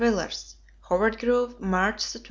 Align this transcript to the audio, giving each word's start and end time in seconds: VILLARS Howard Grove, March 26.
VILLARS 0.01 0.55
Howard 0.89 1.19
Grove, 1.19 1.61
March 1.61 2.01
26. 2.13 2.17